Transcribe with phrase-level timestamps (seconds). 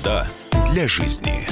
[0.00, 0.26] Среда
[0.72, 1.46] для жизни.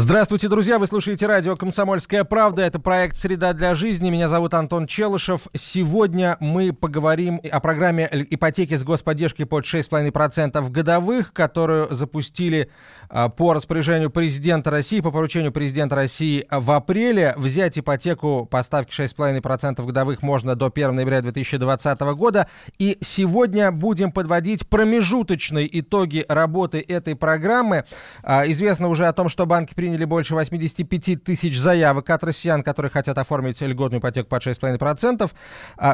[0.00, 0.78] Здравствуйте, друзья!
[0.78, 2.62] Вы слушаете радио «Комсомольская правда».
[2.62, 4.10] Это проект «Среда для жизни».
[4.10, 5.48] Меня зовут Антон Челышев.
[5.56, 12.70] Сегодня мы поговорим о программе ипотеки с господдержкой под 6,5% годовых, которую запустили
[13.08, 17.34] а, по распоряжению президента России, по поручению президента России в апреле.
[17.36, 22.48] Взять ипотеку по ставке 6,5% годовых можно до 1 ноября 2020 года.
[22.78, 27.84] И сегодня будем подводить промежуточные итоги работы этой программы.
[28.22, 32.62] А, известно уже о том, что банки приняли приняли больше 85 тысяч заявок от россиян,
[32.62, 35.30] которые хотят оформить льготную ипотеку под 6,5%.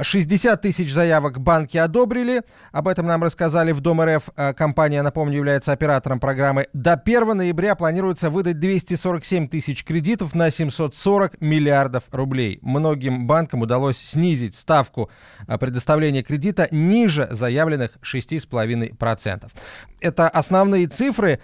[0.02, 2.42] 60 а, тысяч заявок банки одобрили.
[2.72, 4.30] Об этом нам рассказали в Дом РФ.
[4.34, 6.66] А, компания, напомню, является оператором программы.
[6.72, 12.58] До 1 ноября планируется выдать 247 тысяч кредитов на 740 миллиардов рублей.
[12.62, 15.08] Многим банкам удалось снизить ставку
[15.46, 19.52] а, предоставления кредита ниже заявленных 6,5%.
[20.00, 21.38] Это основные цифры.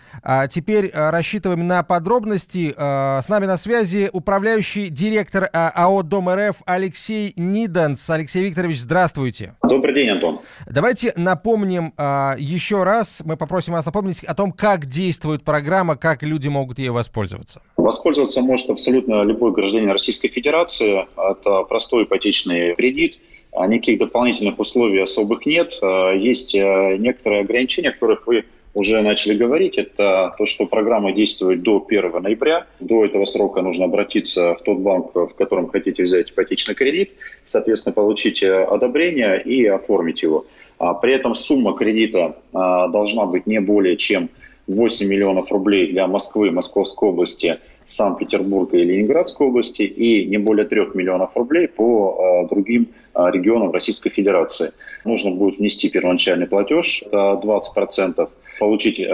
[0.51, 2.75] Теперь рассчитываем на подробности подробности.
[2.77, 8.09] Э, с нами на связи управляющий директор э, АО Дом РФ Алексей Ниданс.
[8.11, 9.55] Алексей Викторович, здравствуйте.
[9.63, 10.41] Добрый день, Антон.
[10.69, 16.23] Давайте напомним э, еще раз, мы попросим вас напомнить о том, как действует программа, как
[16.23, 17.61] люди могут ей воспользоваться.
[17.77, 21.07] Воспользоваться может абсолютно любой гражданин Российской Федерации.
[21.17, 23.19] Это простой ипотечный кредит.
[23.53, 25.73] Никаких дополнительных условий особых нет.
[26.15, 32.23] Есть некоторые ограничения, которых вы уже начали говорить, это то, что программа действует до 1
[32.23, 32.67] ноября.
[32.79, 37.13] До этого срока нужно обратиться в тот банк, в котором хотите взять ипотечный кредит,
[37.45, 40.47] соответственно, получить э, одобрение и оформить его.
[40.79, 44.31] А при этом сумма кредита а, должна быть не более чем
[44.67, 50.93] 8 миллионов рублей для Москвы, Московской области, Санкт-Петербурга и Ленинградской области и не более 3
[50.95, 54.73] миллионов рублей по э, другим регионам Российской Федерации.
[55.05, 58.29] Нужно будет внести первоначальный платеж, это 20%
[58.61, 59.05] получить э,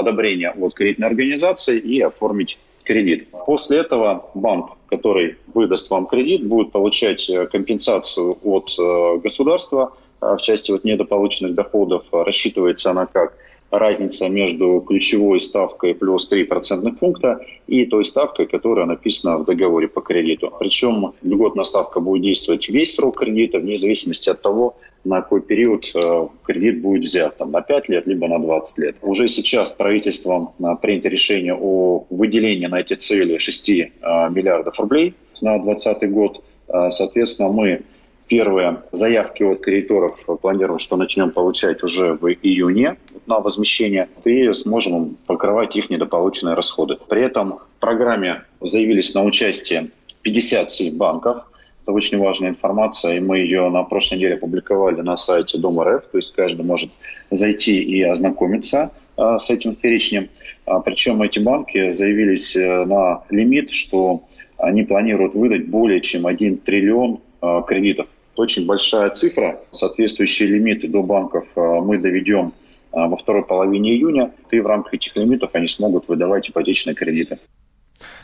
[0.00, 3.28] одобрение от кредитной организации и оформить кредит.
[3.46, 10.34] После этого банк, который выдаст вам кредит, будет получать э, компенсацию от э, государства э,
[10.34, 12.02] в части вот недополученных доходов.
[12.10, 13.34] Рассчитывается она как
[13.70, 19.88] разница между ключевой ставкой плюс 3 процентных пункта и той ставкой, которая написана в договоре
[19.88, 20.52] по кредиту.
[20.58, 25.90] Причем льготная ставка будет действовать весь срок кредита, вне зависимости от того, на какой период
[25.94, 28.96] э, кредит будет взят, там, на 5 лет, либо на 20 лет.
[29.02, 33.90] Уже сейчас правительством э, принято решение о выделении на эти цели 6 э,
[34.30, 36.44] миллиардов рублей на 2020 год.
[36.90, 37.80] Соответственно, мы
[38.28, 42.96] первые заявки от кредиторов планируем, что начнем получать уже в июне
[43.26, 46.96] на возмещение, и сможем покрывать их недополученные расходы.
[47.08, 49.90] При этом в программе заявились на участие
[50.22, 51.44] 57 банков–
[51.88, 56.08] это очень важная информация, и мы ее на прошлой неделе опубликовали на сайте Дома РФ,
[56.12, 56.90] то есть каждый может
[57.30, 60.28] зайти и ознакомиться а, с этим перечнем.
[60.66, 64.24] А, причем эти банки заявились э, на лимит, что
[64.58, 68.06] они планируют выдать более чем 1 триллион а, кредитов.
[68.38, 69.60] Очень большая цифра.
[69.72, 72.52] Соответствующие лимиты до банков мы доведем
[72.92, 77.40] во второй половине июня, и в рамках этих лимитов они смогут выдавать ипотечные кредиты.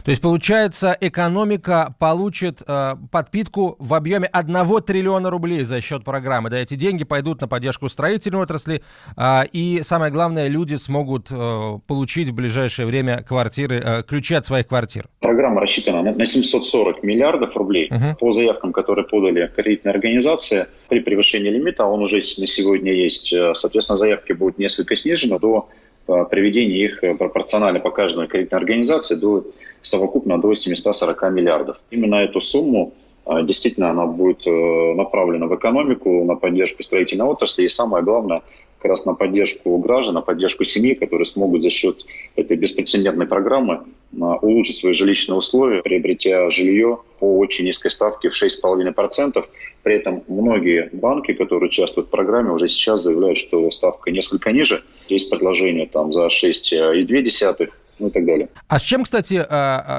[0.05, 6.51] То есть, получается, экономика получит э, подпитку в объеме 1 триллиона рублей за счет программы.
[6.51, 8.83] Да, эти деньги пойдут на поддержку строительной отрасли,
[9.17, 14.45] э, и самое главное, люди смогут э, получить в ближайшее время квартиры, э, ключи от
[14.45, 15.07] своих квартир.
[15.21, 18.17] Программа рассчитана на 740 миллиардов рублей угу.
[18.21, 20.67] по заявкам, которые подали кредитные организации.
[20.89, 25.71] При превышении лимита, он уже на сегодня есть, э, соответственно, заявки будут несколько снижены до
[26.07, 29.45] приведения их э, пропорционально по каждой кредитной организации до
[29.83, 31.77] совокупно до 740 миллиардов.
[31.91, 32.93] Именно эту сумму
[33.27, 38.43] э, действительно она будет э, направлена в экономику, на поддержку строительной отрасли и самое главное
[38.85, 42.05] как раз на поддержку граждан, на поддержку семей, которые смогут за счет
[42.37, 43.81] этой беспрецедентной программы
[44.13, 49.43] улучшить свои жилищные условия, приобретя жилье по очень низкой ставке в 6,5%.
[49.83, 54.85] При этом многие банки, которые участвуют в программе, уже сейчас заявляют, что ставка несколько ниже.
[55.09, 58.49] Есть предложение там за 6,2%, ну и так далее.
[58.69, 59.47] А с чем, кстати, а,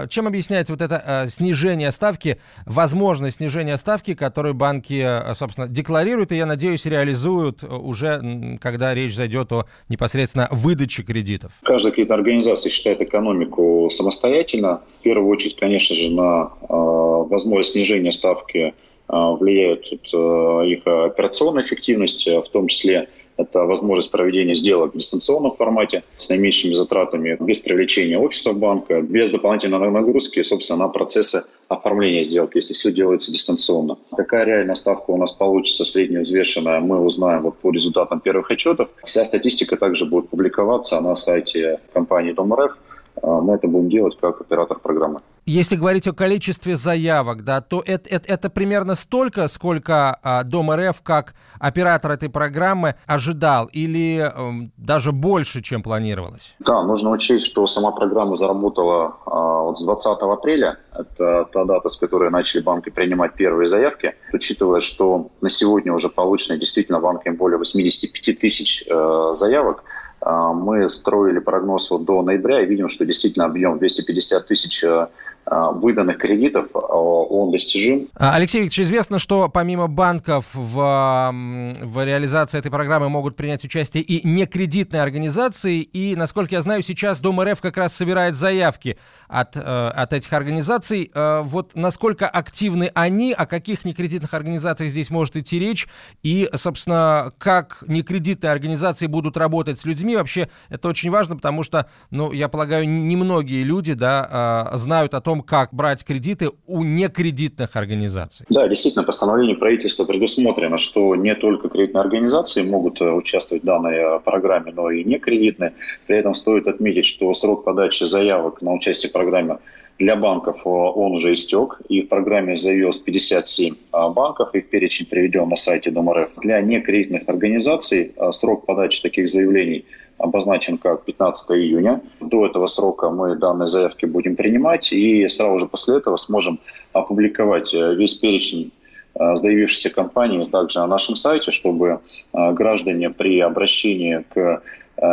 [0.03, 6.31] а, чем объясняется вот это а, снижение ставки, возможное снижение ставки, которую банки, собственно, декларируют
[6.31, 11.53] и, я надеюсь, реализуют уже, когда речь зайдет о непосредственно выдаче кредитов?
[11.63, 14.81] Каждая кредитная организация считает экономику самостоятельно.
[14.99, 18.73] В первую очередь, конечно же, на возможность снижения ставки
[19.07, 26.29] влияют их операционная эффективность, в том числе это возможность проведения сделок в дистанционном формате с
[26.29, 32.73] наименьшими затратами, без привлечения офисов банка, без дополнительной нагрузки, собственно, на процессы оформления сделки, если
[32.73, 33.97] все делается дистанционно.
[34.15, 38.89] Какая реальная ставка у нас получится средневзвешенная, мы узнаем вот по результатам первых отчетов.
[39.03, 42.77] Вся статистика также будет публиковаться на сайте компании Дом.РФ.
[43.21, 45.21] А, мы это будем делать как оператор программы.
[45.45, 50.71] Если говорить о количестве заявок, да, то это, это, это примерно столько, сколько а, Дом
[50.71, 56.55] РФ как оператор этой программы ожидал, или э, даже больше, чем планировалось?
[56.59, 60.79] Да, нужно учесть, что сама программа заработала а, вот с 20 апреля.
[60.91, 64.15] Это та дата, с которой начали банки принимать первые заявки.
[64.33, 69.83] Учитывая, что на сегодня уже получено действительно банками более 85 тысяч э, заявок,
[70.25, 75.07] а, мы строили прогноз вот до ноября и видим, что действительно объем 250 тысяч э,
[75.45, 78.07] выданных кредитов, а, он достижим.
[78.15, 84.27] Алексей Викторович, известно, что помимо банков в, в реализации этой программы могут принять участие и
[84.27, 85.81] некредитные организации.
[85.81, 88.97] И, насколько я знаю, сейчас Дом РФ как раз собирает заявки
[89.27, 91.11] от, э, от этих организаций.
[91.13, 95.87] Э, вот насколько активны они, о каких некредитных организациях здесь может идти речь,
[96.23, 101.87] и, собственно, как некредитные организации будут работать с людьми, вообще это очень важно, потому что,
[102.09, 107.75] ну, я полагаю, немногие люди, да, э, знают о том, как брать кредиты у некредитных
[107.75, 108.45] организаций.
[108.49, 114.71] Да, действительно, постановление правительства предусмотрено, что не только кредитные организации могут участвовать в данной программе,
[114.75, 115.73] но и некредитные.
[116.07, 119.57] При этом стоит отметить, что срок подачи заявок на участие программе
[119.97, 125.05] для банков э, он уже истек, и в программе заявилось 57 э, банков, их перечень
[125.05, 126.31] приведен на сайте ДомРФ.
[126.41, 129.85] Для некредитных организаций э, срок подачи таких заявлений
[130.17, 132.01] обозначен как 15 июня.
[132.21, 136.59] До этого срока мы данные заявки будем принимать, и сразу же после этого сможем
[136.93, 138.71] опубликовать весь перечень
[139.13, 141.99] заявившихся компаний также на нашем сайте, чтобы
[142.33, 144.61] граждане при обращении к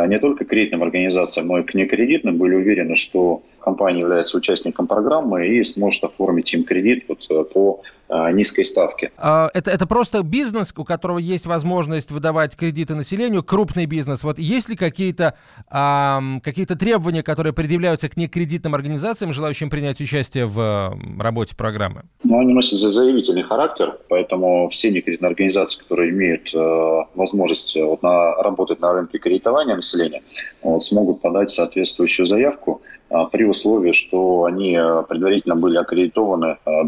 [0.07, 5.47] не только кредитным организациям, но и к некредитным были уверены, что компания является участником программы
[5.47, 9.11] и сможет оформить им кредит вот э, по э, низкой ставке.
[9.17, 14.23] А, это, это просто бизнес, у которого есть возможность выдавать кредиты населению, крупный бизнес.
[14.23, 15.35] Вот есть ли какие-то
[15.71, 22.03] какие требования, которые предъявляются к некредитным организациям, желающим принять участие в работе программы?
[22.25, 28.35] Ну, они носят заявительный характер, поэтому все некредитные организации, которые имеют э, возможность вот, на,
[28.43, 30.23] работать на рынке кредитования населения,
[30.63, 32.83] вот, смогут подать соответствующую заявку
[33.31, 36.85] при условии, что они э, предварительно были аккредитованы э,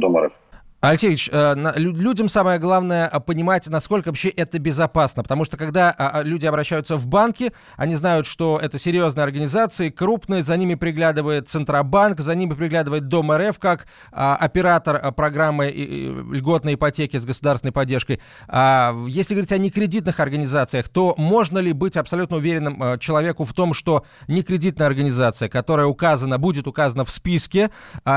[0.90, 6.18] Алексеевич, э, людям самое главное э, понимать, насколько вообще это безопасно, потому что когда а,
[6.18, 11.48] а, люди обращаются в банки, они знают, что это серьезные организации, крупные, за ними приглядывает
[11.48, 18.20] Центробанк, за ними приглядывает Дом РФ как а, оператор программы льготной ипотеки с государственной поддержкой.
[18.50, 24.04] Если говорить о некредитных организациях, то можно ли быть абсолютно уверенным человеку в том, что
[24.28, 27.70] некредитная организация, которая указана, будет указана в списке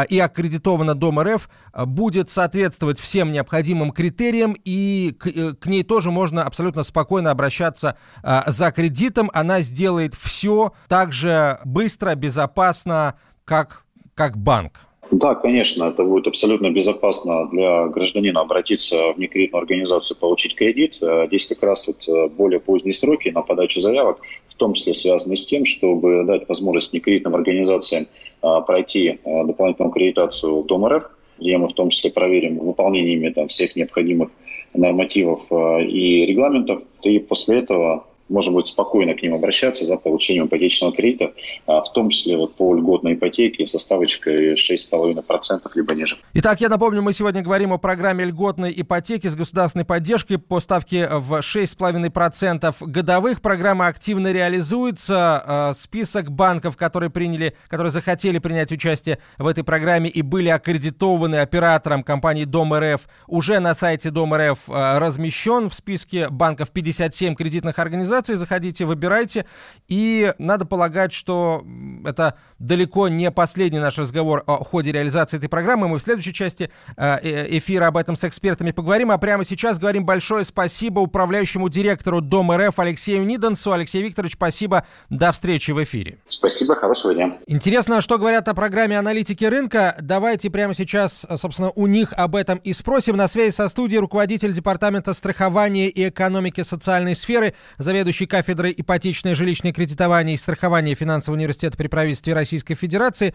[0.10, 1.50] и аккредитована Дом РФ,
[1.86, 7.30] будет соответствовать соответствовать всем необходимым критериям, и к, э, к ней тоже можно абсолютно спокойно
[7.30, 9.30] обращаться э, за кредитом.
[9.33, 13.15] Она сделает все так же быстро, безопасно,
[13.45, 13.83] как,
[14.15, 14.74] как банк.
[15.12, 20.98] Да, конечно, это будет абсолютно безопасно для гражданина обратиться в некредитную организацию, получить кредит.
[21.01, 24.18] Э, здесь как раз вот э, более поздние сроки на подачу заявок,
[24.50, 28.07] в том числе связаны с тем, чтобы дать возможность некредитным организациям
[28.42, 33.75] пройти дополнительную аккредитацию Дом РФ, где мы в том числе проверим выполнение ими там, всех
[33.75, 34.30] необходимых
[34.74, 36.81] нормативов э, и регламентов.
[37.03, 41.34] И после этого можно будет спокойно к ним обращаться за получением ипотечного кредита,
[41.65, 46.17] а, в том числе вот по льготной ипотеке со ставочкой 6,5% либо ниже.
[46.34, 51.07] Итак, я напомню, мы сегодня говорим о программе льготной ипотеки с государственной поддержкой по ставке
[51.10, 53.41] в 6,5% годовых.
[53.41, 55.43] Программа активно реализуется.
[55.46, 61.38] А, список банков, которые приняли, которые захотели принять участие в этой программе и были аккредитованы
[61.38, 67.36] оператором компании Дом РФ, уже на сайте Дом РФ а, размещен в списке банков 57
[67.36, 69.45] кредитных организаций организации, заходите, выбирайте.
[69.88, 71.63] И надо полагать, что
[72.05, 75.88] это далеко не последний наш разговор о ходе реализации этой программы.
[75.88, 79.12] Мы в следующей части э, э, эфира об этом с экспертами поговорим.
[79.12, 83.71] А прямо сейчас говорим большое спасибо управляющему директору Дом РФ Алексею Ниденсу.
[83.71, 84.86] Алексей Викторович, спасибо.
[85.09, 86.17] До встречи в эфире.
[86.25, 87.38] Спасибо, хорошего дня.
[87.47, 89.95] Интересно, что говорят о программе аналитики рынка.
[90.01, 93.17] Давайте прямо сейчас, собственно, у них об этом и спросим.
[93.17, 99.36] На связи со студией руководитель департамента страхования и экономики социальной сферы, заведующий заведующий кафедрой ипотечное
[99.36, 103.34] жилищное кредитование и страхование финансового университета при правительстве Российской Федерации,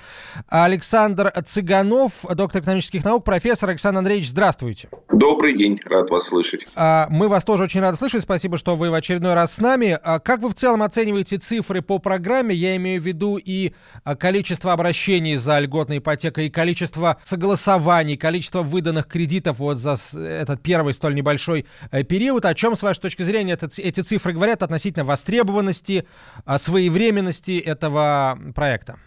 [0.49, 3.69] Александр Цыганов, доктор экономических наук, профессор.
[3.69, 4.89] Александр Андреевич, здравствуйте.
[5.13, 6.67] Добрый день, рад вас слышать.
[6.75, 8.23] А, мы вас тоже очень рады слышать.
[8.23, 9.99] Спасибо, что вы в очередной раз с нами.
[10.03, 12.55] А как вы в целом оцениваете цифры по программе?
[12.55, 13.75] Я имею в виду и
[14.19, 20.95] количество обращений за льготной ипотекой, и количество согласований, количество выданных кредитов вот за этот первый
[20.95, 22.47] столь небольшой э, период.
[22.47, 26.07] О чем, с вашей точки зрения, это, эти цифры говорят относительно востребованности,
[26.45, 28.99] а, своевременности этого проекта?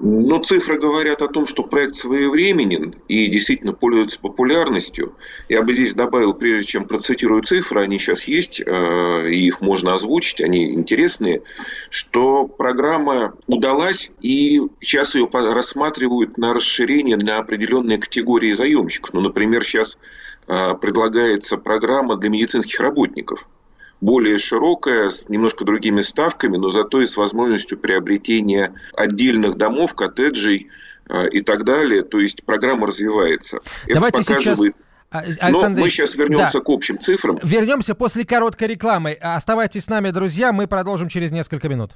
[0.00, 5.16] Ну, цифры говорят о том, что проект своевременен и действительно пользуется популярностью.
[5.48, 9.94] Я бы здесь добавил, прежде чем процитирую цифры, они сейчас есть, э, и их можно
[9.94, 11.42] озвучить, они интересные,
[11.90, 19.14] что программа удалась, и сейчас ее рассматривают на расширение на определенные категории заемщиков.
[19.14, 19.98] Ну, например, сейчас
[20.46, 23.48] э, предлагается программа для медицинских работников–
[24.00, 30.68] более широкая, с немножко другими ставками, но зато и с возможностью приобретения отдельных домов, коттеджей
[31.08, 32.02] э, и так далее.
[32.02, 33.60] То есть программа развивается.
[33.86, 34.74] Давайте Это показывает...
[34.74, 34.88] сейчас...
[35.10, 36.64] Александр Но мы сейчас вернемся да.
[36.64, 37.38] к общим цифрам.
[37.42, 39.12] Вернемся после короткой рекламы.
[39.12, 40.52] Оставайтесь с нами, друзья.
[40.52, 41.92] Мы продолжим через несколько минут.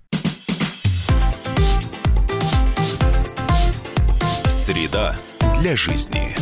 [4.48, 5.14] Среда
[5.60, 6.34] для жизни.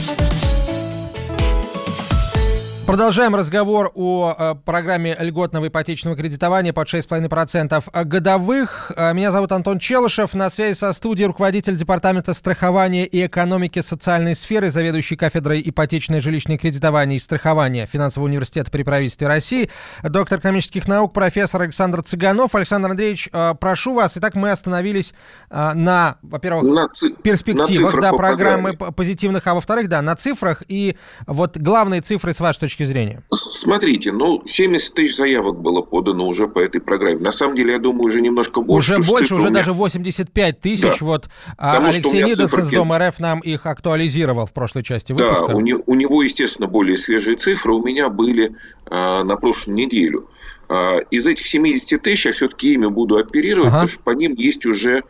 [2.87, 8.91] Продолжаем разговор о, э, программе льготного ипотечного кредитования под 6,5% годовых.
[8.97, 10.35] Э, меня зовут Антон Челышев.
[10.35, 16.59] На связи со студией руководитель Департамента страхования и экономики социальной сферы, заведующий кафедрой ипотечное жилищное
[16.59, 19.71] кредитование и страхование Финансового университета при правительстве России,
[20.03, 22.57] доктор экономических наук, профессор Александр Цыганов.
[22.57, 24.17] Александр Андреевич, э, прошу вас.
[24.17, 25.15] Итак, мы остановились
[25.49, 30.65] на, во-первых, на ци- перспективах на да, программы, позитивных, а во-вторых, да, на цифрах.
[30.67, 30.97] И
[31.29, 33.23] вот главные цифры с вашей точки точки зрения?
[33.31, 37.21] Смотрите, ну, 70 тысяч заявок было подано уже по этой программе.
[37.21, 38.99] На самом деле, я думаю, уже немножко больше.
[38.99, 39.55] Уже больше, уже меня...
[39.55, 40.83] даже 85 тысяч.
[40.83, 40.95] Да.
[41.01, 45.49] Вот а Потому Алексей Нидерсон из Дома РФ нам их актуализировал в прошлой части выпуска.
[45.49, 47.75] Да, у, не, у него, естественно, более свежие цифры.
[47.75, 48.57] У меня были
[48.87, 50.29] а, на прошлую неделю.
[50.69, 53.77] А, из этих 70 тысяч я все-таки ими буду оперировать, ага.
[53.77, 55.05] потому что по ним есть уже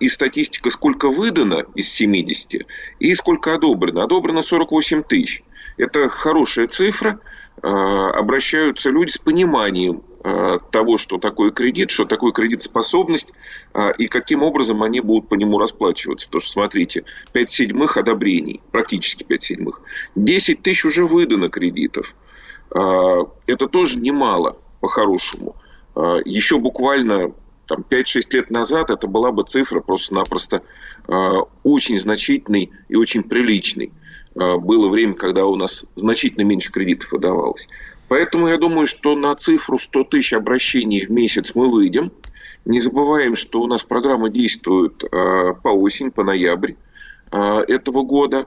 [0.00, 2.66] и статистика, сколько выдано из 70,
[2.98, 4.02] и сколько одобрено.
[4.02, 5.44] Одобрено 48 тысяч.
[5.80, 7.20] Это хорошая цифра.
[7.62, 13.32] А, обращаются люди с пониманием а, того, что такое кредит, что такое кредитоспособность
[13.72, 16.26] а, и каким образом они будут по нему расплачиваться.
[16.26, 19.80] Потому что, смотрите, 5 седьмых одобрений, практически 5 седьмых.
[20.16, 22.14] 10 тысяч уже выдано кредитов.
[22.72, 25.56] Это тоже немало, по-хорошему.
[26.24, 27.34] Еще буквально
[27.66, 30.62] там, 5-6 лет назад это была бы цифра просто-напросто
[31.64, 33.90] очень значительной и очень приличной.
[34.40, 37.68] А, было время, когда у нас значительно меньше кредитов выдавалось.
[38.08, 42.10] Поэтому я думаю, что на цифру 100 тысяч обращений в месяц мы выйдем.
[42.64, 46.72] Не забываем, что у нас программа действует а, по осень, по ноябрь
[47.30, 48.46] а, этого года.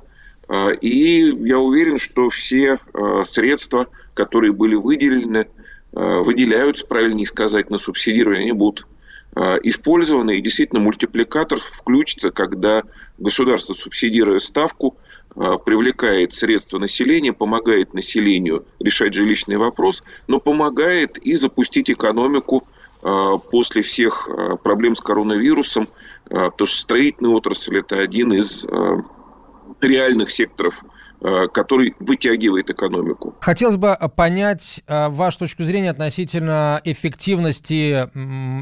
[0.81, 2.77] И я уверен, что все
[3.23, 5.47] средства, которые были выделены,
[5.93, 8.85] выделяются, правильнее сказать, на субсидирование, они будут
[9.33, 10.37] использованы.
[10.37, 12.83] И действительно мультипликатор включится, когда
[13.17, 14.97] государство, субсидируя ставку,
[15.35, 22.67] привлекает средства населения, помогает населению решать жилищный вопрос, но помогает и запустить экономику
[23.01, 25.87] а, после всех а, проблем с коронавирусом,
[26.25, 28.65] потому что строительная отрасль– это один из
[29.81, 30.83] реальных секторов
[31.53, 33.33] который вытягивает экономику.
[33.39, 38.09] Хотелось бы понять вашу точку зрения относительно эффективности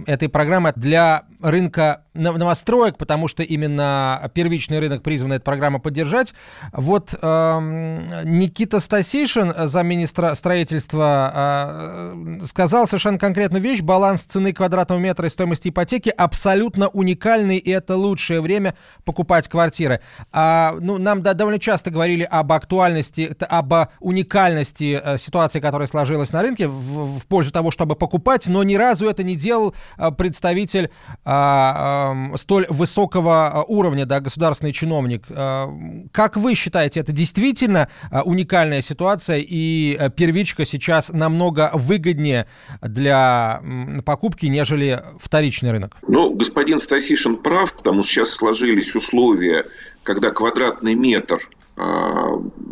[0.07, 6.33] этой программы для рынка новостроек, потому что именно первичный рынок призвана эта программа поддержать.
[6.74, 13.81] Вот э, Никита Стасишин, замминистра строительства, э, сказал совершенно конкретную вещь.
[13.81, 20.01] Баланс цены квадратного метра и стоимости ипотеки абсолютно уникальный, и это лучшее время покупать квартиры.
[20.31, 26.31] А, ну, нам да, довольно часто говорили об актуальности, об уникальности э, ситуации, которая сложилась
[26.31, 30.12] на рынке в, в пользу того, чтобы покупать, но ни разу это не делал э,
[30.12, 30.91] представитель
[31.33, 35.23] а, а, столь высокого уровня, да, государственный чиновник.
[35.29, 35.73] А,
[36.11, 37.88] как вы считаете, это действительно
[38.25, 42.47] уникальная ситуация и первичка сейчас намного выгоднее
[42.81, 43.61] для
[44.05, 45.95] покупки, нежели вторичный рынок?
[46.05, 49.63] Ну, господин Стасишин прав, потому что сейчас сложились условия,
[50.03, 51.61] когда квадратный метр а,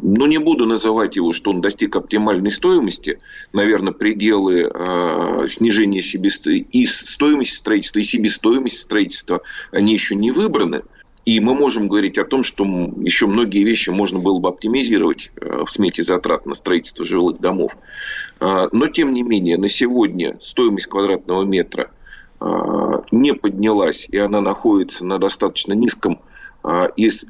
[0.01, 3.19] ну, не буду называть его, что он достиг оптимальной стоимости.
[3.53, 6.51] Наверное, пределы э, снижения себесто...
[6.51, 10.83] и стоимости строительства, и себестоимости строительства, они еще не выбраны.
[11.25, 15.67] И мы можем говорить о том, что еще многие вещи можно было бы оптимизировать в
[15.67, 17.77] смете затрат на строительство жилых домов.
[18.39, 21.91] Но, тем не менее, на сегодня стоимость квадратного метра
[23.11, 26.19] не поднялась, и она находится на достаточно низком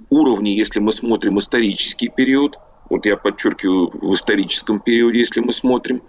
[0.09, 2.57] уровне, если мы смотрим исторический период.
[2.89, 6.01] Вот я подчеркиваю, в историческом периоде, если мы смотрим.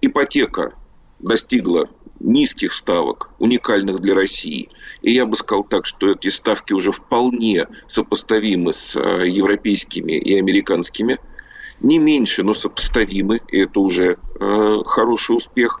[0.00, 0.72] Ипотека
[1.20, 4.68] достигла низких ставок, уникальных для России.
[5.02, 10.38] И я бы сказал так, что эти ставки уже вполне сопоставимы с э, европейскими и
[10.38, 11.18] американскими.
[11.80, 13.40] Не меньше, но сопоставимы.
[13.48, 15.80] И это уже хороший успех.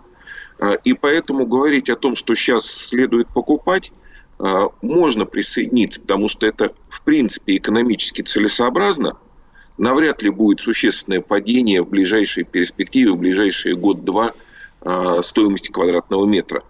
[0.84, 3.92] И поэтому говорить о том, что сейчас следует покупать,
[4.82, 9.18] можно присоединиться, потому что это, в принципе, экономически целесообразно.
[9.76, 14.32] Навряд ли будет существенное падение в ближайшей перспективе, в ближайшие год-два–
[14.82, 16.64] Э, стоимости квадратного метра.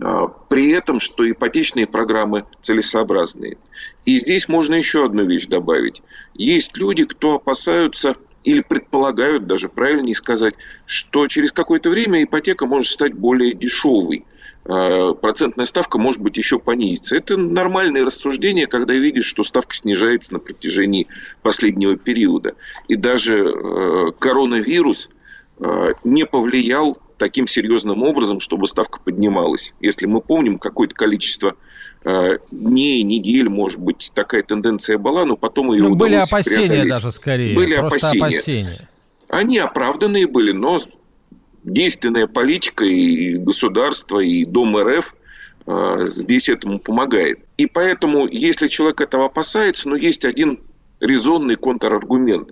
[0.00, 3.58] Э, при этом, что ипотечные программы целесообразные.
[4.04, 6.00] И здесь можно еще одну вещь добавить.
[6.34, 8.14] Есть люди, кто опасаются
[8.44, 10.54] или предполагают, даже правильнее сказать,
[10.86, 14.24] что через какое-то время ипотека может стать более дешевой.
[14.64, 17.16] Э, процентная ставка может быть еще понизится.
[17.16, 21.06] Это нормальное рассуждение, когда видишь, что ставка снижается на протяжении
[21.42, 22.54] последнего периода.
[22.88, 23.52] И даже
[24.18, 25.10] коронавирус
[26.04, 29.74] не повлиял таким серьезным образом, чтобы ставка поднималась.
[29.80, 31.54] Если мы помним, какое-то количество
[32.02, 36.88] э, дней, недель, может быть, такая тенденция была, но потом ее ну, Были опасения преодолеть.
[36.88, 37.54] даже скорее.
[37.54, 38.24] Были опасения.
[38.24, 38.88] опасения.
[39.28, 40.80] Они оправданные были, но
[41.64, 45.14] действенная политика и государство, и Дом РФ
[45.66, 47.40] э, здесь этому помогает.
[47.56, 50.60] И поэтому, если человек этого опасается, но есть один
[51.00, 52.50] резонный контраргумент.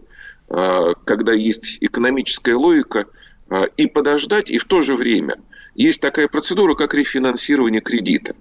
[0.49, 3.07] Э, когда есть экономическая логика–
[3.51, 5.37] а, и подождать, и в то же время
[5.75, 8.35] есть такая процедура, как рефинансирование кредита.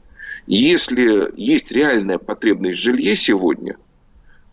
[0.47, 3.77] Если есть реальная потребность в жилье сегодня,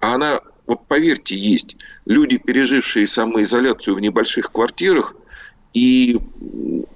[0.01, 5.17] а она, вот поверьте, есть, люди, пережившие самоизоляцию в небольших квартирах,
[5.75, 6.19] и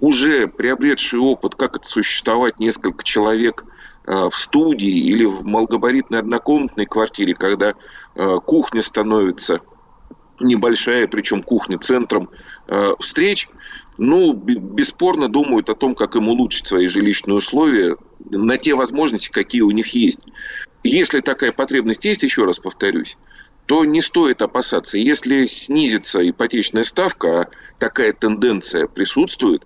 [0.00, 3.64] уже приобретший опыт, как это существовать несколько человек
[4.06, 7.74] а, в студии или в малогабаритной однокомнатной квартире, когда
[8.14, 9.60] а, кухня становится
[10.40, 12.30] небольшая, причем кухня центром
[12.68, 13.48] э, встреч,
[13.96, 17.96] ну, бесспорно думают о том, как им улучшить свои жилищные условия
[18.30, 20.20] на те возможности, какие у них есть.
[20.84, 23.16] Если такая потребность есть, еще раз повторюсь,
[23.68, 24.98] то не стоит опасаться.
[24.98, 27.48] Если снизится ипотечная ставка, а
[27.78, 29.64] такая тенденция присутствует,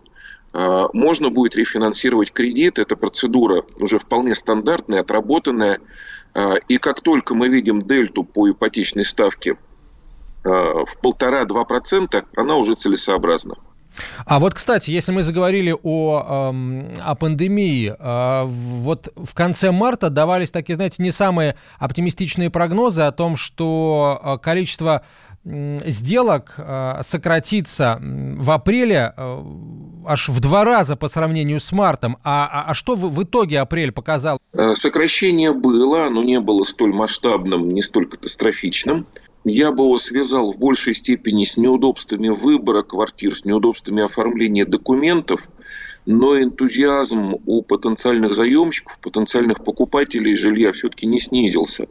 [0.52, 2.78] э, можно будет рефинансировать кредит.
[2.78, 5.80] Эта процедура уже вполне стандартная, отработанная.
[6.34, 9.56] Э, и как только мы видим дельту по ипотечной ставке
[10.44, 13.56] Э, в полтора-два процента, она уже целесообразна.
[14.24, 16.52] А вот, кстати, если мы заговорили о,
[17.00, 23.12] о пандемии, э, вот в конце марта давались такие, знаете, не самые оптимистичные прогнозы о
[23.12, 25.02] том, что э, количество
[25.44, 29.12] сделок э, сократится в апреле
[30.06, 32.18] аж в два раза по сравнению с мартом.
[32.22, 34.38] А, а, а что в, итоге апрель показал?
[34.52, 39.06] Э, сокращение было, оно не было столь масштабным, не столь катастрофичным
[39.44, 45.42] я бы его связал в большей степени с неудобствами выбора квартир, с неудобствами оформления документов,
[46.06, 51.88] но энтузиазм у потенциальных заемщиков, потенциальных покупателей жилья все-таки не снизился.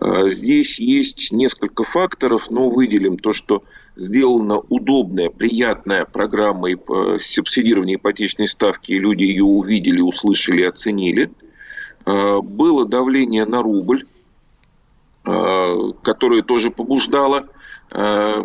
[0.00, 3.64] А, здесь есть несколько факторов, но выделим то, что
[3.96, 6.70] сделана удобная, приятная программа
[7.20, 11.30] субсидирования ипотечной ставки, и люди ее увидели, услышали, оценили.
[12.04, 14.13] А, было давление на рубль, Э,
[15.24, 17.48] которая тоже побуждала
[17.90, 18.44] э,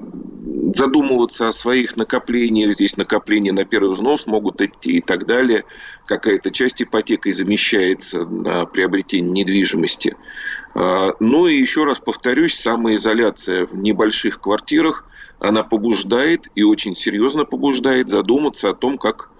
[0.73, 2.73] задумываться о своих накоплениях.
[2.73, 5.65] Здесь накопления на первый взнос могут идти и так далее.
[6.05, 10.15] Какая-то часть ипотекой замещается на приобретение недвижимости.
[10.73, 15.05] Э, ну и еще раз повторюсь, самоизоляция в небольших квартирах,
[15.39, 19.31] она побуждает и очень серьезно побуждает задуматься о том, как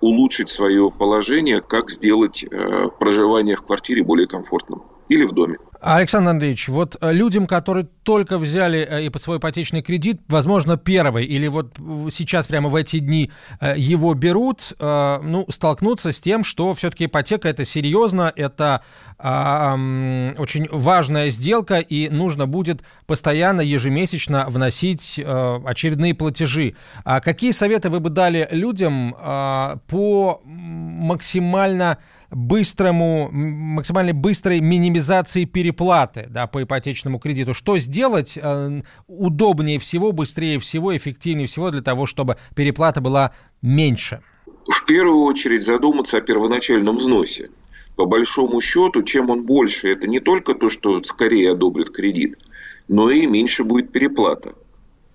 [0.00, 2.44] улучшить свое положение, как сделать
[2.98, 5.58] проживание в квартире более комфортным или в доме.
[5.82, 10.76] Александр Андреевич, вот э, людям, которые только взяли э, и по свой ипотечный кредит, возможно,
[10.76, 11.76] первый, или вот
[12.12, 17.48] сейчас прямо в эти дни э, его берут, ну, столкнуться с тем, что все-таки ипотека
[17.48, 18.82] это серьезно, это
[19.18, 26.74] очень важная сделка, и нужно будет постоянно, ежемесячно вносить очередные платежи.
[27.04, 31.98] А какие советы вы бы дали людям по максимально
[32.30, 37.54] быстрому, максимально быстрой минимизации переплаты да, по ипотечному кредиту.
[37.54, 44.22] Что сделать э, удобнее всего, быстрее всего, эффективнее всего для того, чтобы переплата была меньше?
[44.66, 47.50] В первую очередь задуматься о первоначальном взносе.
[47.96, 52.38] по большому счету, чем он больше, это не только то, что скорее одобрит кредит,
[52.88, 54.54] но и меньше будет переплата.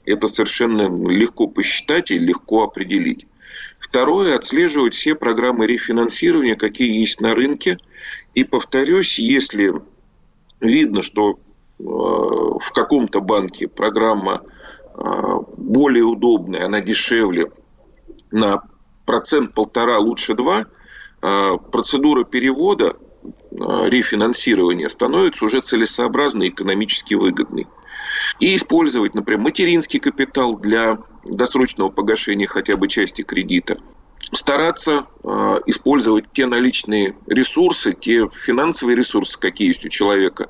[0.06, 3.26] Это совершенно легко посчитать и легко определить.
[3.80, 7.78] Второе, отслеживать все программы рефинансирования, какие есть на рынке.
[8.34, 9.74] И повторюсь, если
[10.60, 14.42] видно, что э, в каком-то банке программа
[14.96, 15.02] э,
[15.58, 17.52] более удобная, она дешевле
[18.32, 18.64] на
[19.06, 20.66] процент-полтора, лучше два,
[21.22, 22.98] э, процедура перевода,
[23.52, 27.68] рефинансирования становится уже целесообразной экономически выгодной.
[28.40, 33.78] И использовать, например, материнский капитал для досрочного погашения хотя бы части кредита.
[34.32, 40.50] Стараться э, использовать те наличные ресурсы, те финансовые ресурсы, какие есть у человека,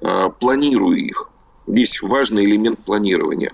[0.00, 1.30] э, планируя их.
[1.66, 3.52] Здесь важный элемент планирования.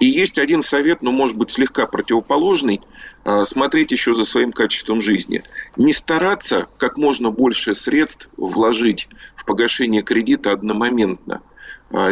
[0.00, 2.80] И есть один совет, но может быть слегка противоположный,
[3.24, 5.44] э, смотреть еще за своим качеством жизни.
[5.76, 11.42] Не стараться как можно больше средств вложить в погашение кредита одномоментно–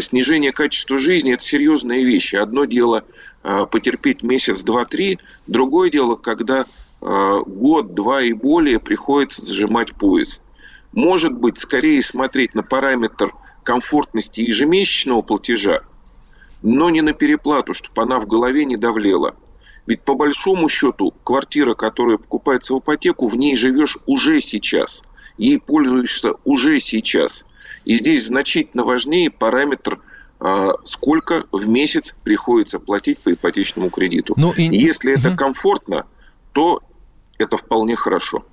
[0.01, 2.37] снижение качества жизни– это серьезные вещи.
[2.37, 3.05] Одно дело
[3.43, 5.19] потерпеть месяц, два, три.
[5.47, 6.67] Другое дело, когда
[7.03, 10.41] а, год, два и более приходится сжимать пояс.
[10.93, 15.81] Может быть, скорее смотреть на параметр комфортности ежемесячного платежа,
[16.63, 19.35] но не на переплату, чтобы она в голове не давлела.
[19.87, 25.03] Ведь по большому счету квартира, которая покупается в ипотеку, в ней живешь уже сейчас.
[25.39, 27.45] Ей пользуешься уже сейчас.
[27.85, 29.99] И здесь значительно важнее параметр
[30.85, 34.35] сколько в месяц приходится платить по ипотечному кредиту.
[34.37, 34.65] Ну, и...
[34.65, 36.07] Если это комфортно,
[36.53, 36.81] то
[37.39, 38.45] это вполне хорошо.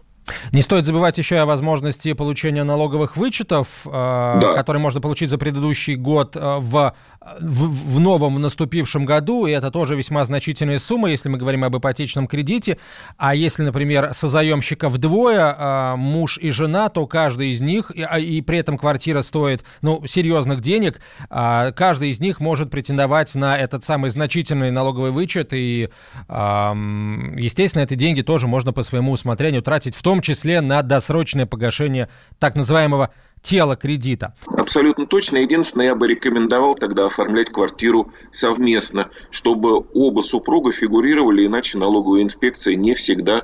[0.51, 4.53] Не стоит забывать еще о возможности получения налоговых вычетов, э, да.
[4.55, 6.93] которые можно получить за предыдущий год э, в,
[7.39, 11.77] в, в новом наступившем году, и это тоже весьма значительная сумма, если мы говорим об
[11.77, 12.77] ипотечном кредите.
[13.17, 18.19] А если, например, созаемщика вдвое, э, муж и жена, то каждый из них, и, а,
[18.19, 23.83] и при этом квартира стоит ну, серьезных денег, каждый из них может претендовать на этот
[23.83, 25.89] самый значительный налоговый вычет, и,
[26.29, 32.09] естественно, эти деньги тоже можно по своему усмотрению тратить в том числе на досрочное погашение
[32.39, 34.33] так называемого тела кредита.
[34.47, 35.37] Абсолютно точно.
[35.37, 42.75] Единственное, я бы рекомендовал тогда оформлять квартиру совместно, чтобы оба супруга фигурировали, иначе налоговая инспекция
[42.75, 43.43] не всегда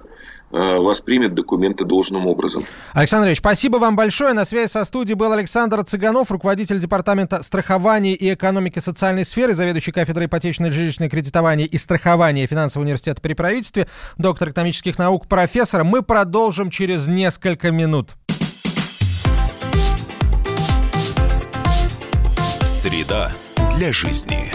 [0.51, 2.65] воспримет документы должным образом.
[2.93, 4.33] Александр Ильич, спасибо вам большое.
[4.33, 9.91] На связи со студией был Александр Цыганов, руководитель Департамента страхования и экономики социальной сферы, заведующий
[9.91, 15.83] кафедрой ипотечной жилищной кредитования и страхования финансового университета при правительстве, доктор экономических наук, профессор.
[15.83, 18.11] Мы продолжим через несколько минут.
[22.63, 23.31] Среда
[23.77, 24.51] для жизни.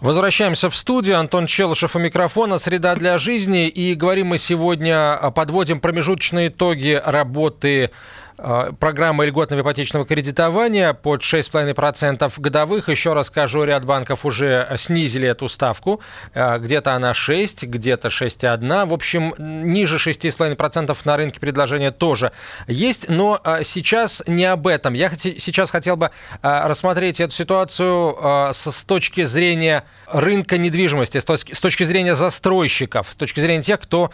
[0.00, 1.18] Возвращаемся в студию.
[1.18, 2.58] Антон Челышев у микрофона.
[2.58, 3.66] Среда для жизни.
[3.66, 7.90] И говорим мы сегодня, подводим промежуточные итоги работы
[8.38, 12.88] Э, программа льготного ипотечного кредитования под 6,5% годовых.
[12.88, 16.00] Еще раз скажу, ряд банков уже снизили эту ставку.
[16.34, 18.86] Э, где-то она 6, где-то 6,1.
[18.86, 22.30] В общем, ниже 6,5% на рынке предложения тоже
[22.68, 23.08] есть.
[23.08, 24.94] Но э, сейчас не об этом.
[24.94, 26.10] Я сейчас хотел бы
[26.42, 33.62] рассмотреть эту ситуацию с точки зрения рынка недвижимости, с точки зрения застройщиков, с точки зрения
[33.62, 34.10] тех, кто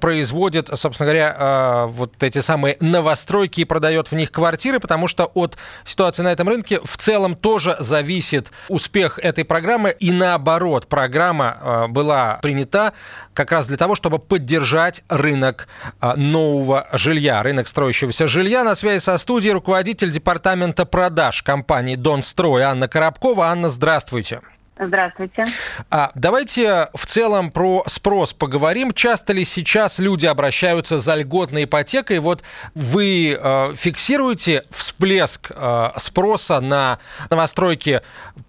[0.00, 5.56] производит, собственно говоря, вот эти самые новостройки и продает в них квартиры, потому что от
[5.84, 9.96] ситуации на этом рынке в целом тоже зависит успех этой программы.
[9.98, 12.92] И наоборот, программа э, была принята
[13.34, 15.68] как раз для того, чтобы поддержать рынок
[16.00, 18.64] э, нового жилья, рынок строящегося жилья.
[18.64, 23.46] На связи со студией руководитель департамента продаж компании «Донстрой» Анна Коробкова.
[23.46, 24.40] Анна, здравствуйте.
[24.78, 25.46] Здравствуйте.
[25.90, 28.94] А, давайте в целом про спрос поговорим.
[28.94, 32.20] Часто ли сейчас люди обращаются за льготной ипотекой?
[32.20, 32.42] Вот
[32.74, 38.00] вы э, фиксируете всплеск э, спроса на новостройки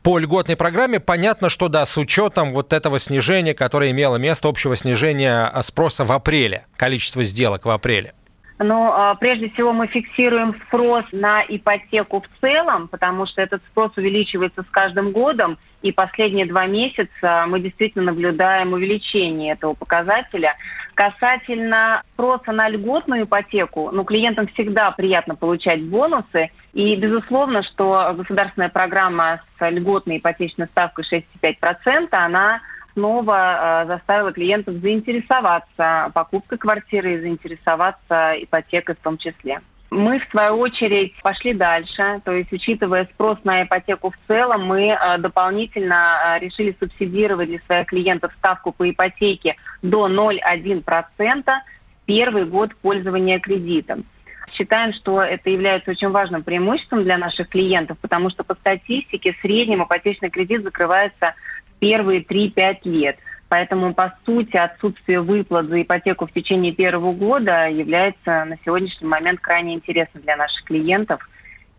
[0.01, 1.01] по льготной программе?
[1.01, 6.11] Понятно, что да, с учетом вот этого снижения, которое имело место, общего снижения спроса в
[6.13, 8.13] апреле, количество сделок в апреле.
[8.59, 13.91] Но а, прежде всего мы фиксируем спрос на ипотеку в целом, потому что этот спрос
[13.97, 20.55] увеличивается с каждым годом, и последние два месяца мы действительно наблюдаем увеличение этого показателя.
[20.93, 28.69] Касательно спроса на льготную ипотеку, ну, клиентам всегда приятно получать бонусы, и безусловно, что государственная
[28.69, 31.05] программа с льготной ипотечной ставкой
[31.41, 32.61] 6,5%, она
[32.93, 39.61] снова э, заставила клиентов заинтересоваться покупкой квартиры и заинтересоваться ипотекой в том числе.
[39.95, 44.87] Мы, в свою очередь, пошли дальше, то есть, учитывая спрос на ипотеку в целом, мы
[44.87, 51.43] э, дополнительно э, решили субсидировать для своих клиентов ставку по ипотеке до 0,1%,
[52.07, 54.05] первый год пользования кредитом.
[54.51, 59.41] Считаем, что это является очень важным преимуществом для наших клиентов, потому что по статистике в
[59.41, 61.35] среднем ипотечный кредит закрывается
[61.83, 63.17] первые 3-5 лет.
[63.49, 69.41] Поэтому, по сути, отсутствие выплат за ипотеку в течение первого года является на сегодняшний момент
[69.41, 71.29] крайне интересным для наших клиентов.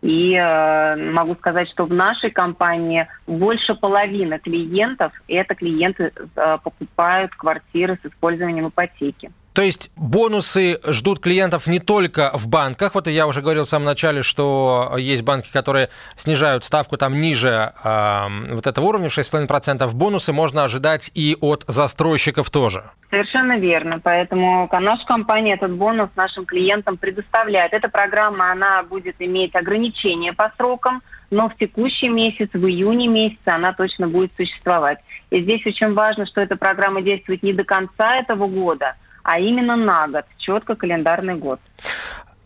[0.03, 7.35] И э, могу сказать, что в нашей компании больше половины клиентов– это клиенты э, покупают
[7.35, 9.33] квартиры с использованием ипотеки.
[9.55, 12.95] То есть бонусы ждут клиентов не только в банках.
[12.95, 17.73] Вот я уже говорил в самом начале, что есть банки, которые снижают ставку там ниже
[17.85, 19.89] э, вот этого уровня, 6,5%.
[19.95, 22.91] Бонусы можно ожидать и от застройщиков тоже.
[23.11, 24.01] Совершенно верно.
[24.03, 27.75] Поэтому наша компания этот бонус нашим клиентам предоставляет.
[27.75, 33.47] Эта программа, она будет иметь ограничения по срокам, но в текущий месяц, в июне месяце
[33.47, 34.99] она точно будет существовать.
[35.31, 39.75] И здесь очень важно, что эта программа действует не до конца этого года, а именно
[39.75, 41.59] на год, четко календарный год.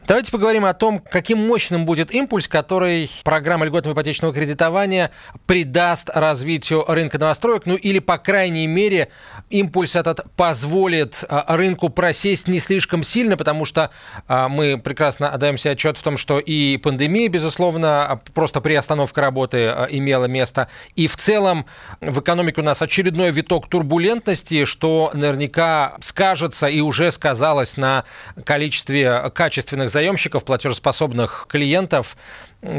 [0.09, 5.11] Давайте поговорим о том, каким мощным будет импульс, который программа льготного ипотечного кредитования
[5.44, 9.09] придаст развитию рынка новостроек, ну или, по крайней мере,
[9.51, 13.90] импульс этот позволит а, рынку просесть не слишком сильно, потому что
[14.27, 19.21] а, мы прекрасно отдаем себе отчет в том, что и пандемия, безусловно, а, просто приостановка
[19.21, 19.59] работы
[19.90, 21.66] имела место, и в целом
[22.01, 28.05] в экономике у нас очередной виток турбулентности, что наверняка скажется и уже сказалось на
[28.44, 32.17] количестве качественных заемщиков, платежеспособных клиентов.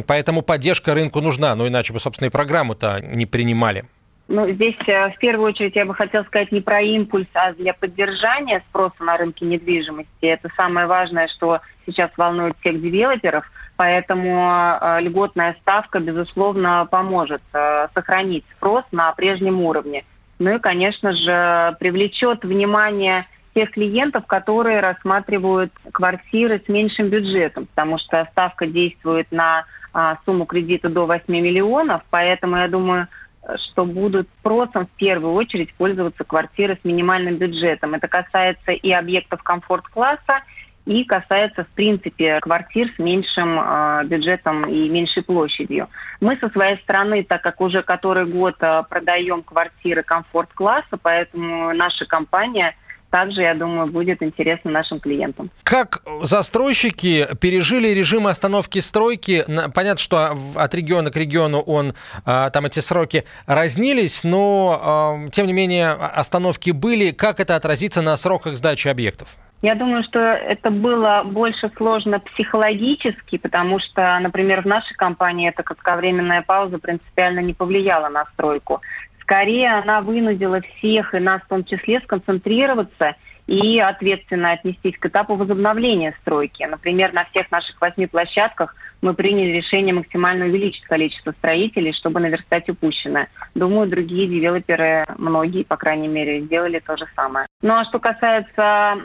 [0.07, 3.85] Поэтому поддержка рынку нужна, но иначе бы, собственно, и программу-то не принимали.
[4.29, 7.73] Ну, здесь э, в первую очередь я бы хотела сказать не про импульс, а для
[7.73, 10.09] поддержания спроса на рынке недвижимости.
[10.21, 13.43] Это самое важное, что сейчас волнует всех девелоперов.
[13.75, 20.05] Поэтому э, льготная ставка, безусловно, поможет э, сохранить спрос на прежнем уровне.
[20.37, 23.25] Ну и, конечно же, привлечет внимание
[23.59, 30.45] тех клиентов, которые рассматривают квартиры с меньшим бюджетом, потому что ставка действует на а, сумму
[30.45, 33.09] кредита до 8 миллионов, поэтому я думаю,
[33.57, 37.95] что будут спросом в первую очередь пользоваться квартиры с минимальным бюджетом.
[37.95, 40.43] Это касается и объектов комфорт-класса,
[40.85, 45.89] и касается, в принципе, квартир с меньшим э, бюджетом и меньшей площадью.
[46.21, 52.05] Мы со своей стороны, так как уже который год э, продаем квартиры комфорт-класса, поэтому наша
[52.05, 52.73] компания–
[53.09, 55.49] также, я думаю, будет интересно нашим клиентам.
[55.63, 59.45] Как застройщики пережили режим остановки стройки?
[59.73, 61.93] Понятно, что от региона к региону он,
[62.25, 67.11] а, там эти сроки разнились, но, а, тем не менее, остановки были.
[67.11, 69.37] Как это отразится на сроках сдачи объектов?
[69.61, 75.63] Я думаю, что это было больше сложно психологически, потому что, например, в нашей компании эта
[75.63, 78.81] кратковременная пауза принципиально не повлияла на стройку.
[79.29, 83.15] Скорее, она вынудила всех, и нас в том числе, сконцентрироваться
[83.45, 86.63] и ответственно отнестись к этапу возобновления стройки.
[86.63, 92.71] Например, на всех наших восьми площадках мы приняли решение максимально увеличить количество строителей, чтобы наверстать
[92.71, 93.27] упущенное.
[93.53, 97.45] Думаю, другие девелоперы, многие, по крайней мере, сделали то же самое.
[97.61, 98.95] Ну а что касается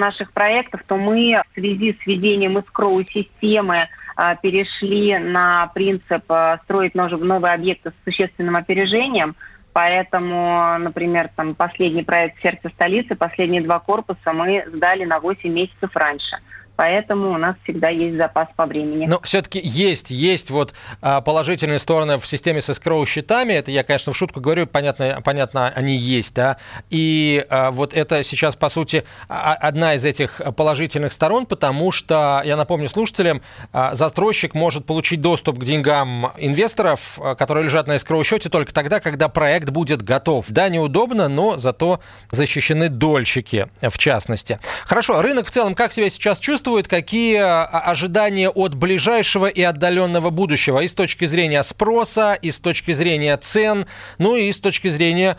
[0.00, 3.86] наших проектов, то мы в связи с введением эскроу-системы
[4.16, 9.36] а, перешли на принцип а, строить новые объекты с существенным опережением–
[9.72, 15.94] Поэтому, например, там последний проект «Сердце столицы», последние два корпуса мы сдали на 8 месяцев
[15.94, 16.38] раньше
[16.78, 19.06] поэтому у нас всегда есть запас по времени.
[19.06, 23.52] Но все-таки есть, есть вот а, положительные стороны в системе с escrow счетами.
[23.52, 26.56] Это я, конечно, в шутку говорю, понятно, понятно они есть, да.
[26.88, 32.56] И а, вот это сейчас, по сути, одна из этих положительных сторон, потому что, я
[32.56, 38.50] напомню слушателям, а, застройщик может получить доступ к деньгам инвесторов, которые лежат на escrow счете
[38.50, 40.44] только тогда, когда проект будет готов.
[40.48, 41.98] Да, неудобно, но зато
[42.30, 44.60] защищены дольщики, в частности.
[44.84, 46.67] Хорошо, рынок в целом как себя сейчас чувствует?
[46.68, 52.50] Чувствует, какие а, ожидания от ближайшего и отдаленного будущего и с точки зрения спроса, и
[52.50, 53.86] с точки зрения цен,
[54.18, 55.38] ну и с точки зрения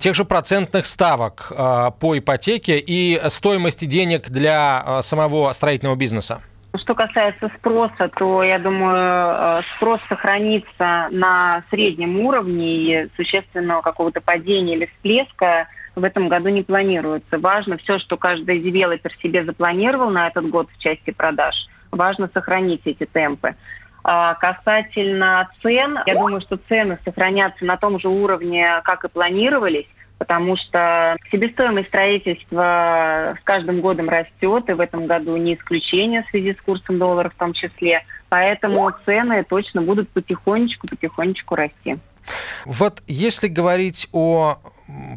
[0.00, 6.40] тех же процентных ставок а, по ипотеке и стоимости денег для а, самого строительного бизнеса?
[6.74, 14.76] Что касается спроса, то, я думаю, спрос сохранится на среднем уровне и существенного какого-то падения
[14.76, 15.66] или всплеска
[16.00, 17.38] в этом году не планируется.
[17.38, 22.82] Важно все, что каждый девелопер себе запланировал на этот год в части продаж, важно сохранить
[22.84, 23.54] эти темпы.
[24.02, 29.86] А касательно цен, я думаю, что цены сохранятся на том же уровне, как и планировались,
[30.16, 36.28] потому что себестоимость строительства с каждым годом растет, и в этом году не исключение в
[36.28, 38.02] связи с курсом доллара в том числе.
[38.28, 41.98] Поэтому цены точно будут потихонечку-потихонечку расти.
[42.64, 44.58] Вот если говорить о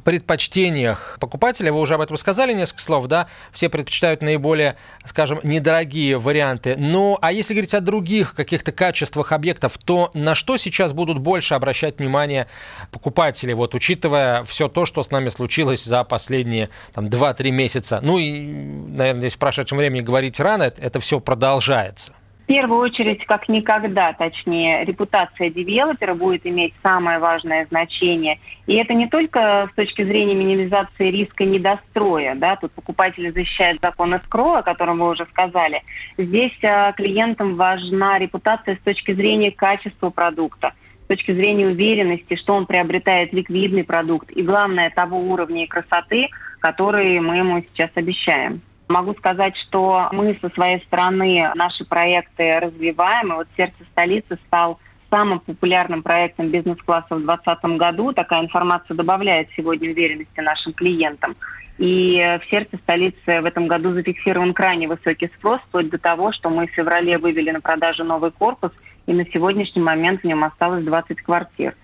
[0.04, 6.18] предпочтениях покупателя, вы уже об этом сказали несколько слов, да, все предпочитают наиболее, скажем, недорогие
[6.18, 6.76] варианты.
[6.78, 11.54] Ну, а если говорить о других каких-то качествах объектов, то на что сейчас будут больше
[11.54, 12.48] обращать внимание
[12.92, 18.00] покупатели, вот учитывая все то, что с нами случилось за последние там, 2-3 месяца?
[18.02, 22.14] Ну и, наверное, здесь в прошедшем времени говорить рано, это все продолжается.
[22.44, 28.38] В первую очередь, как никогда, точнее, репутация девелопера будет иметь самое важное значение.
[28.68, 34.18] И это не только с точки зрения минимизации риска недостроя, да, тут покупатели защищают закон
[34.18, 35.84] эскро, о котором вы уже сказали.
[36.18, 40.74] Здесь а, клиентам важна репутация с точки зрения качества продукта,
[41.06, 46.28] с точки зрения уверенности, что он приобретает ликвидный продукт и, главное, того уровня и красоты,
[46.60, 48.62] который мы ему сейчас обещаем.
[48.88, 53.34] Могу сказать, что мы со своей стороны наши проекты развиваем.
[53.34, 58.14] И вот «Сердце столицы» стал самым популярным проектом бизнес-класса в 2020 году.
[58.14, 61.36] Такая информация добавляет сегодня уверенности нашим клиентам.
[61.78, 66.50] И в сердце столицы в этом году зафиксирован крайне высокий спрос, вплоть до того, что
[66.50, 68.72] мы в феврале вывели на продажу новый корпус,
[69.06, 71.76] и на сегодняшний момент в нем осталось 20 квартир.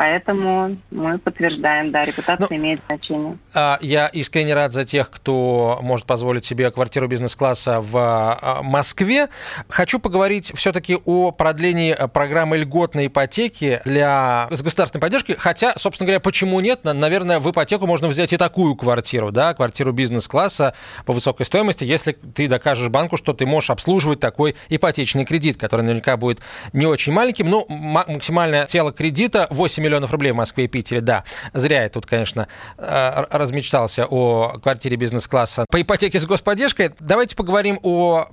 [0.00, 3.36] Поэтому мы подтверждаем, да, репутация ну, имеет значение.
[3.52, 9.28] А, я искренне рад за тех, кто может позволить себе квартиру бизнес-класса в а, Москве.
[9.68, 15.36] Хочу поговорить все-таки о продлении программы льготной ипотеки для с государственной поддержки.
[15.38, 16.80] Хотя, собственно говоря, почему нет?
[16.84, 20.72] Наверное, в ипотеку можно взять и такую квартиру, да, квартиру бизнес-класса
[21.04, 25.82] по высокой стоимости, если ты докажешь банку, что ты можешь обслуживать такой ипотечный кредит, который
[25.82, 26.40] наверняка будет
[26.72, 31.24] не очень маленьким, но максимальное тело кредита 8 миллионов рублей в Москве и Питере, да.
[31.54, 32.48] Зря я тут, конечно,
[32.78, 36.90] э, размечтался о квартире бизнес-класса по ипотеке с господдержкой.
[37.00, 38.28] Давайте поговорим о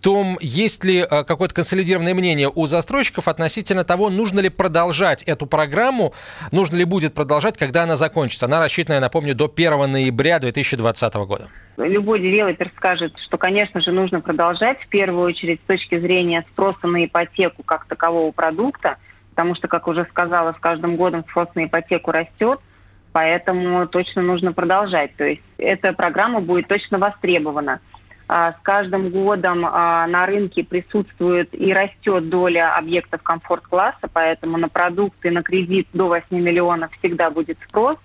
[0.00, 5.46] том, есть ли э, какое-то консолидированное мнение у застройщиков относительно того, нужно ли продолжать эту
[5.46, 6.14] программу,
[6.52, 8.46] нужно ли будет продолжать, когда она закончится.
[8.46, 11.48] Она рассчитана, я напомню, до 1 ноября 2020 года.
[11.76, 16.86] Любой девелопер скажет, что, конечно же, нужно продолжать, в первую очередь, с точки зрения спроса
[16.86, 18.96] на ипотеку как такового продукта,
[19.36, 22.58] потому что, как уже сказала, с каждым годом спрос на ипотеку растет,
[23.12, 25.14] поэтому точно нужно продолжать.
[25.14, 27.80] То есть эта программа будет точно востребована.
[28.28, 34.70] А, с каждым годом а, на рынке присутствует и растет доля объектов комфорт-класса, поэтому на
[34.70, 37.98] продукты, на кредит до 8 миллионов всегда будет спрос.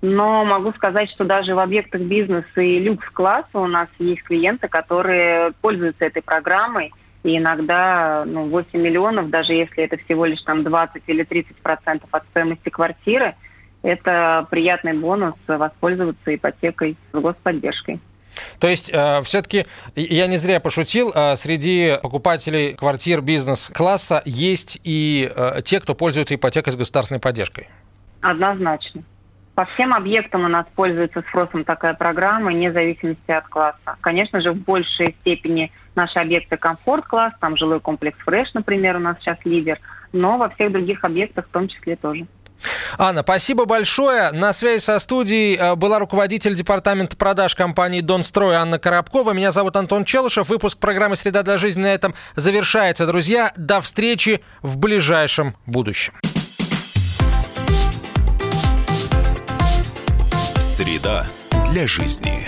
[0.00, 5.52] Но могу сказать, что даже в объектах бизнеса и люкс-класса у нас есть клиенты, которые
[5.60, 6.90] пользуются этой программой–
[7.22, 12.08] и иногда ну, 8 миллионов, даже если это всего лишь там 20 или 30 процентов
[12.12, 13.34] от стоимости квартиры,
[13.82, 18.00] это приятный бонус воспользоваться ипотекой с господдержкой.
[18.58, 25.30] То есть, э, все-таки, я не зря пошутил, э, среди покупателей квартир бизнес-класса есть и
[25.34, 27.68] э, те, кто пользуется ипотекой с государственной поддержкой.
[28.20, 29.02] Однозначно.
[29.54, 33.96] По всем объектам у нас пользуется спросом такая программа, вне зависимости от класса.
[34.00, 39.16] Конечно же, в большей степени наши объекты комфорт-класс, там жилой комплекс Фреш, например, у нас
[39.20, 39.78] сейчас лидер,
[40.12, 42.26] но во всех других объектах в том числе тоже.
[42.98, 44.30] Анна, спасибо большое.
[44.32, 49.32] На связи со студией э, была руководитель департамента продаж компании «Донстрой» Анна Коробкова.
[49.32, 50.48] Меня зовут Антон Челышев.
[50.48, 53.06] Выпуск программы «Среда для жизни» на этом завершается.
[53.06, 56.14] Друзья, до встречи в ближайшем будущем.
[60.58, 61.26] Среда
[61.72, 62.46] для жизни.